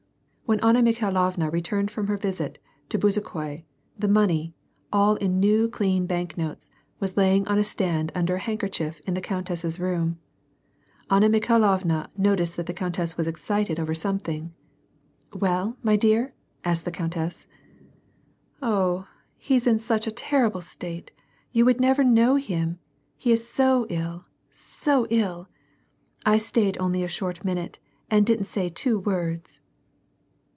[0.51, 2.59] When Anna Mikhailovna returned from her visit
[2.89, 3.59] to Bezu khoi,
[3.97, 4.53] the money,
[4.91, 9.13] all in new clean bank notes, was lying on a stand under a handkerchief in
[9.13, 10.19] the countess's room.
[11.09, 14.53] Anna Mikhailovna noticed that the countess was excited over some thing."
[15.33, 16.33] Well, my dear?"
[16.65, 17.47] asked the countess."
[18.61, 19.07] Ah!
[19.37, 21.13] he's in a terrible state!
[21.53, 22.77] you would never know him,
[23.15, 25.47] he is so ill, so ill!
[26.25, 27.79] I stayed only a^^ort minute
[28.09, 29.61] and didn't say two words."